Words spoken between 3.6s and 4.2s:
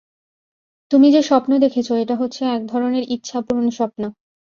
স্বপ্ন।